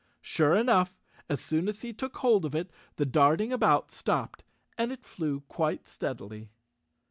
[0.23, 0.97] Sure enough,
[1.29, 4.43] as soon as he took hold of it, the darting about stopped
[4.75, 6.49] and it flew quite steadily.